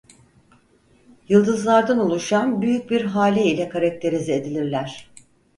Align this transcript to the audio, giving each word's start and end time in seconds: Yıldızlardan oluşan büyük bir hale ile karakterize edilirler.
Yıldızlardan 1.27 1.99
oluşan 1.99 2.61
büyük 2.61 2.89
bir 2.89 3.01
hale 3.01 3.45
ile 3.45 3.69
karakterize 3.69 4.35
edilirler. 4.35 5.11